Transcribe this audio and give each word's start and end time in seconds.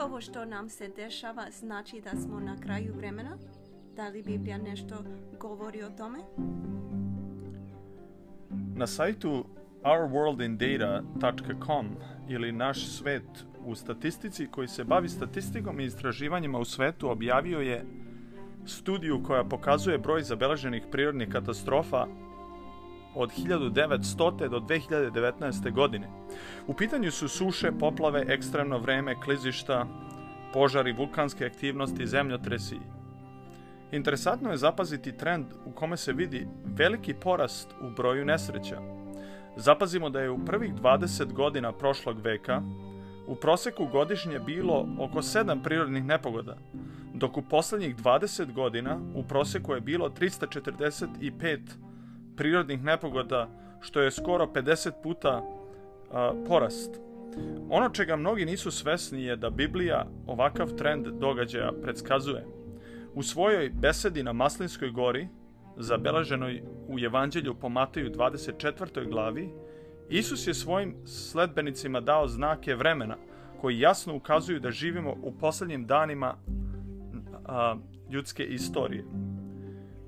ovo 0.00 0.20
što 0.20 0.44
nam 0.44 0.68
se 0.68 0.88
dešava 0.88 1.50
znači 1.50 2.00
da 2.00 2.10
smo 2.10 2.40
na 2.40 2.56
kraju 2.60 2.94
vremena? 2.96 3.36
Da 3.96 4.08
li 4.08 4.22
Biblija 4.22 4.58
nešto 4.58 5.04
govori 5.40 5.82
o 5.82 5.90
tome? 5.90 6.18
Na 8.76 8.86
sajtu 8.86 9.44
ourworldindata.com 9.82 11.86
ili 12.28 12.52
naš 12.52 12.86
svet 12.86 13.44
u 13.64 13.74
statistici 13.74 14.46
koji 14.46 14.68
se 14.68 14.84
bavi 14.84 15.08
statistikom 15.08 15.80
i 15.80 15.84
istraživanjima 15.84 16.58
u 16.58 16.64
svetu 16.64 17.10
objavio 17.10 17.60
je 17.60 17.84
studiju 18.66 19.22
koja 19.22 19.44
pokazuje 19.44 19.98
broj 19.98 20.22
zabeleženih 20.22 20.82
prirodnih 20.90 21.28
katastrofa 21.28 22.06
od 23.14 23.30
1900. 23.32 24.48
do 24.48 24.60
2019. 24.60 25.72
godine. 25.72 26.08
U 26.66 26.74
pitanju 26.74 27.10
su 27.10 27.28
suše, 27.28 27.72
poplave, 27.80 28.24
ekstremno 28.28 28.78
vreme, 28.78 29.20
klizišta, 29.20 29.86
požari, 30.52 30.92
vulkanske 30.92 31.46
aktivnosti, 31.46 32.06
zemljotresi. 32.06 32.76
Interesantno 33.92 34.50
je 34.50 34.56
zapaziti 34.56 35.16
trend 35.16 35.46
u 35.64 35.72
kome 35.72 35.96
se 35.96 36.12
vidi 36.12 36.46
veliki 36.64 37.14
porast 37.14 37.68
u 37.80 37.90
broju 37.90 38.24
nesreća. 38.24 38.80
Zapazimo 39.56 40.10
da 40.10 40.20
je 40.20 40.30
u 40.30 40.44
prvih 40.44 40.74
20 40.74 41.32
godina 41.32 41.72
prošlog 41.72 42.20
veka 42.20 42.62
u 43.26 43.34
proseku 43.34 43.86
godišnje 43.86 44.38
bilo 44.38 44.88
oko 44.98 45.18
7 45.18 45.62
prirodnih 45.62 46.04
nepogoda, 46.04 46.56
dok 47.14 47.36
u 47.36 47.42
poslednjih 47.42 47.96
20 47.96 48.52
godina 48.52 49.00
u 49.14 49.22
proseku 49.22 49.74
je 49.74 49.80
bilo 49.80 50.08
345 50.08 51.58
prirodnih 52.42 52.82
nepogoda, 52.82 53.48
što 53.80 54.00
je 54.00 54.10
skoro 54.10 54.46
50 54.46 54.90
puta 55.02 55.42
a, 56.10 56.32
porast. 56.48 57.00
Ono 57.70 57.88
čega 57.88 58.16
mnogi 58.16 58.44
nisu 58.44 58.70
svesni 58.70 59.22
je 59.22 59.36
da 59.36 59.50
Biblija 59.50 60.06
ovakav 60.26 60.72
trend 60.78 61.06
događaja 61.06 61.72
predskazuje. 61.82 62.46
U 63.14 63.22
svojoj 63.22 63.70
besedi 63.74 64.22
na 64.22 64.32
Maslinskoj 64.32 64.90
gori, 64.90 65.28
zabeleženoj 65.76 66.62
u 66.88 66.98
Evanđelju 66.98 67.54
po 67.54 67.68
Mateju 67.68 68.10
24. 68.10 69.10
glavi, 69.10 69.50
Isus 70.08 70.46
je 70.46 70.54
svojim 70.54 70.96
sledbenicima 71.06 72.00
dao 72.00 72.28
znake 72.28 72.74
vremena 72.74 73.16
koji 73.60 73.78
jasno 73.78 74.16
ukazuju 74.16 74.60
da 74.60 74.70
živimo 74.70 75.14
u 75.22 75.32
poslednjim 75.38 75.86
danima 75.86 76.34
a, 77.44 77.76
ljudske 78.10 78.44
istorije. 78.44 79.04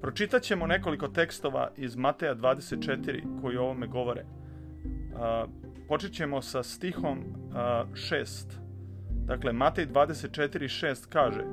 Pročitat 0.00 0.42
ćemo 0.42 0.66
nekoliko 0.66 1.08
tekstova 1.08 1.70
iz 1.76 1.96
Mateja 1.96 2.34
24 2.34 3.40
koji 3.42 3.56
o 3.56 3.62
ovome 3.62 3.86
govore. 3.86 4.24
Počet 5.88 6.12
ćemo 6.12 6.42
sa 6.42 6.62
stihom 6.62 7.18
a, 7.54 7.84
6. 7.92 8.24
Dakle, 9.10 9.52
Matej 9.52 9.86
24.6 9.86 11.08
kaže 11.08 11.44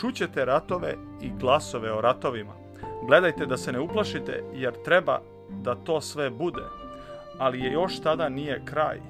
Čućete 0.00 0.44
ratove 0.44 0.94
i 1.22 1.30
glasove 1.40 1.92
o 1.92 2.00
ratovima. 2.00 2.52
Gledajte 3.06 3.46
da 3.46 3.56
se 3.56 3.72
ne 3.72 3.80
uplašite, 3.80 4.42
jer 4.54 4.74
treba 4.84 5.20
da 5.62 5.74
to 5.74 6.00
sve 6.00 6.30
bude. 6.30 6.62
Ali 7.38 7.60
je 7.60 7.72
još 7.72 8.00
tada 8.00 8.28
nije 8.28 8.62
kraj. 8.64 9.00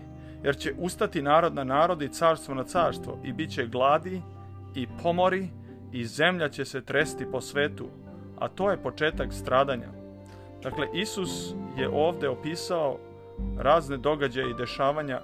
Jer 0.45 0.57
će 0.57 0.75
ustati 0.79 1.23
narod 1.23 1.55
na 1.55 1.65
narod 1.65 2.03
i 2.03 2.09
carstvo 2.09 2.55
na 2.55 2.65
carstvo 2.65 3.19
i 3.25 3.33
bit 3.33 3.51
će 3.51 3.67
gladi 3.67 4.23
i 4.75 4.87
pomori 5.03 5.49
i 5.93 6.05
zemlja 6.05 6.49
će 6.49 6.65
se 6.65 6.85
tresti 6.85 7.27
po 7.33 7.41
svetu, 7.41 7.89
a 8.41 8.49
to 8.49 8.71
je 8.71 8.83
početak 8.83 9.33
stradanja. 9.33 9.89
Dakle, 10.63 10.87
Isus 10.95 11.55
je 11.77 11.89
ovde 11.89 12.29
opisao 12.29 12.99
razne 13.59 13.97
događaje 13.97 14.51
i 14.51 14.55
dešavanja 14.55 15.21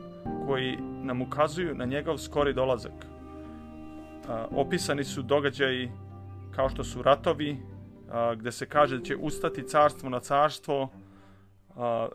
koji 0.47 0.77
nam 1.03 1.23
ukazuju 1.23 1.75
na 1.75 1.85
njegov 1.85 2.19
skori 2.19 2.53
dolazak. 2.53 3.07
Opisani 4.51 5.05
su 5.05 5.23
događaji 5.23 5.91
kao 6.51 6.69
što 6.69 6.85
su 6.85 7.03
ratovi, 7.03 7.57
gde 8.37 8.53
se 8.53 8.67
kaže 8.67 8.99
da 8.99 9.05
će 9.05 9.17
ustati 9.17 9.63
carstvo 9.63 10.09
na 10.09 10.21
carstvo, 10.21 10.89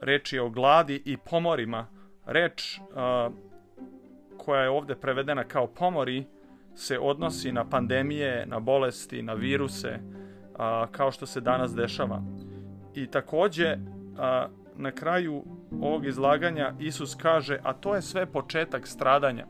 reč 0.01 0.33
je 0.33 0.41
o 0.41 0.49
gladi 0.49 1.01
i 1.05 1.17
pomorima. 1.17 1.87
Reč 2.25 2.79
koja 4.37 4.61
je 4.61 4.69
ovde 4.69 4.95
prevedena 4.95 5.43
kao 5.43 5.67
pomori 5.67 6.25
se 6.75 6.99
odnosi 6.99 7.51
na 7.51 7.69
pandemije, 7.69 8.45
na 8.45 8.59
bolesti, 8.59 9.21
na 9.21 9.33
viruse, 9.33 9.99
a, 10.61 10.87
kao 10.91 11.11
što 11.11 11.25
se 11.25 11.41
danas 11.41 11.75
dešava. 11.75 12.21
I 12.95 13.07
takođe, 13.07 13.77
a, 14.17 14.47
na 14.75 14.91
kraju 14.91 15.43
ovog 15.81 16.05
izlaganja 16.05 16.73
Isus 16.79 17.15
kaže, 17.15 17.59
a 17.63 17.73
to 17.73 17.95
je 17.95 18.01
sve 18.01 18.25
početak 18.25 18.87
stradanja. 18.87 19.45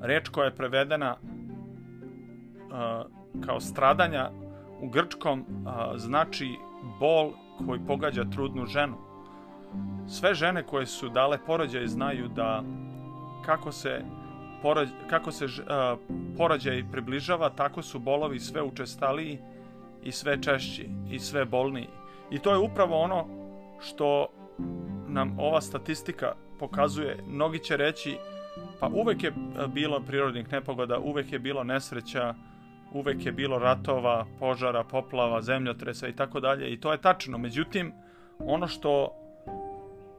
Reč 0.00 0.28
koja 0.28 0.44
je 0.44 0.56
prevedena 0.56 1.16
a, 2.72 3.04
kao 3.46 3.60
stradanja 3.60 4.30
u 4.80 4.88
grčkom 4.88 5.44
a, 5.66 5.98
znači 5.98 6.56
bol 7.00 7.32
koji 7.66 7.80
pogađa 7.86 8.24
trudnu 8.24 8.66
ženu. 8.66 8.96
Sve 10.08 10.34
žene 10.34 10.62
koje 10.62 10.86
su 10.86 11.08
dale 11.08 11.38
porođaj 11.46 11.86
znaju 11.86 12.28
da 12.28 12.62
kako 13.44 13.72
se 13.72 14.02
porođ, 14.62 14.88
kako 15.10 15.32
se 15.32 15.46
a, 15.68 15.96
porođaj 16.38 16.84
približava, 16.92 17.50
tako 17.50 17.82
su 17.82 17.98
bolovi 17.98 18.40
sve 18.40 18.62
učestaliji 18.62 19.38
i 20.04 20.12
sve 20.12 20.42
češći 20.42 20.88
i 21.10 21.18
sve 21.18 21.44
bolniji. 21.44 21.88
I 22.30 22.38
to 22.38 22.50
je 22.50 22.58
upravo 22.58 22.98
ono 22.98 23.26
što 23.80 24.26
nam 25.08 25.38
ova 25.38 25.60
statistika 25.60 26.32
pokazuje. 26.58 27.18
Mnogi 27.28 27.58
će 27.58 27.76
reći, 27.76 28.16
pa 28.80 28.86
uvek 28.86 29.22
je 29.22 29.32
bilo 29.74 30.00
prirodnih 30.00 30.52
nepogoda, 30.52 30.98
uvek 30.98 31.32
je 31.32 31.38
bilo 31.38 31.64
nesreća, 31.64 32.34
uvek 32.92 33.26
je 33.26 33.32
bilo 33.32 33.58
ratova, 33.58 34.26
požara, 34.38 34.84
poplava, 34.84 35.42
zemljotresa 35.42 36.08
i 36.08 36.16
tako 36.16 36.40
dalje. 36.40 36.72
I 36.72 36.80
to 36.80 36.92
je 36.92 37.00
tačno. 37.00 37.38
Međutim, 37.38 37.92
ono 38.38 38.68
što 38.68 39.08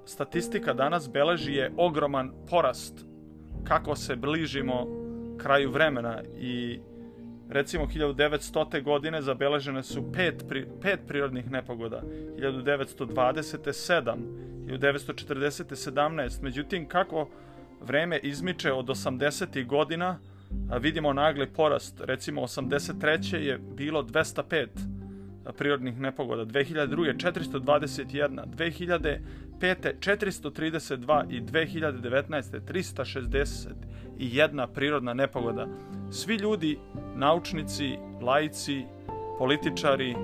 statistika 0.06 0.73
danas 0.73 1.12
beleži 1.12 1.53
je 1.53 1.73
ogroman 1.78 2.31
porast 2.50 3.06
kako 3.63 3.96
se 3.96 4.16
bližimo 4.16 4.88
kraju 5.38 5.72
vremena 5.72 6.22
i 6.38 6.79
recimo 7.50 7.85
1900. 7.85 8.83
godine 8.83 9.22
zabeležene 9.22 9.83
su 9.83 10.11
pet, 10.11 10.45
pri, 10.50 10.66
pet 10.81 11.00
prirodnih 11.07 11.51
nepogoda, 11.51 12.01
1920. 12.38 13.57
7, 13.67 14.16
1940. 14.67 15.91
17. 15.91 16.41
Međutim, 16.41 16.88
kako 16.88 17.29
vreme 17.81 18.19
izmiče 18.23 18.72
od 18.72 18.85
80. 18.85 19.66
godina, 19.66 20.19
a 20.69 20.78
vidimo 20.78 21.13
nagli 21.13 21.47
porast. 21.47 22.01
Recimo, 22.01 22.41
83. 22.41 23.35
je 23.35 23.57
bilo 23.57 24.03
205 24.03 24.67
prirodnih 25.53 26.00
nepogoda, 26.00 26.45
2002. 26.45 27.16
421, 27.17 28.45
2005. 28.45 29.19
432 30.00 31.29
i 31.29 31.41
2019. 31.41 32.59
361 34.19 34.67
prirodna 34.73 35.13
nepogoda. 35.13 35.67
Svi 36.11 36.35
ljudi, 36.35 36.78
naučnici, 37.16 37.97
laici, 38.22 38.84
političari, 39.38 40.16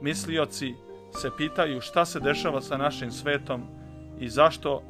mislioci 0.00 0.74
se 1.12 1.30
pitaju 1.36 1.80
šta 1.80 2.04
se 2.04 2.20
dešava 2.20 2.60
sa 2.60 2.76
našim 2.76 3.10
svetom 3.10 3.62
i 4.20 4.28
zašto 4.28 4.82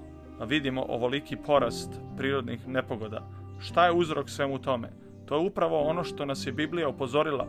vidimo 0.47 0.85
ovoliki 0.89 1.37
porast 1.37 1.91
prirodnih 2.17 2.69
nepogoda. 2.69 3.29
Šta 3.61 3.87
je 3.87 3.93
uzrok 3.93 4.31
svemu 4.31 4.59
tome? 4.59 4.89
To 5.27 5.35
je 5.35 5.47
upravo 5.47 5.81
ono 5.81 6.05
što 6.05 6.25
nas 6.25 6.47
je 6.47 6.53
Biblija 6.53 6.89
upozorila 6.89 7.47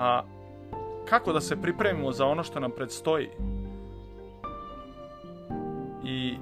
A 0.00 0.22
kako 1.08 1.32
da 1.32 1.40
se 1.40 1.62
pripremimo 1.62 2.12
za 2.12 2.26
ono 2.26 2.42
što 2.42 2.60
nam 2.60 2.70
predstoji? 2.70 3.28
I 6.04 6.34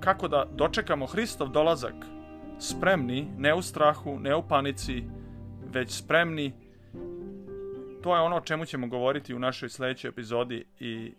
kako 0.00 0.28
da 0.28 0.44
dočekamo 0.52 1.06
Hristov 1.06 1.48
dolazak 1.48 1.94
spremni, 2.58 3.26
ne 3.38 3.54
u 3.54 3.62
strahu, 3.62 4.18
ne 4.18 4.36
u 4.36 4.42
panici, 4.48 5.04
već 5.72 5.90
spremni. 5.90 6.52
To 8.02 8.16
je 8.16 8.22
ono 8.22 8.36
o 8.36 8.40
čemu 8.40 8.64
ćemo 8.64 8.86
govoriti 8.86 9.34
u 9.34 9.38
našoj 9.38 9.68
sledećoj 9.68 10.08
epizodi 10.08 10.64
i 10.80 11.12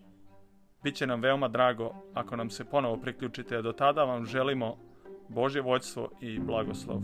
bit 0.83 0.95
će 0.95 1.07
nam 1.07 1.21
veoma 1.21 1.47
drago 1.47 1.93
ako 2.13 2.35
nam 2.35 2.49
se 2.49 2.65
ponovo 2.65 2.97
priključite. 2.97 3.61
Do 3.61 3.71
tada 3.71 4.03
vam 4.03 4.25
želimo 4.25 4.77
Božje 5.29 5.61
vođstvo 5.61 6.09
i 6.21 6.39
blagoslov. 6.39 7.01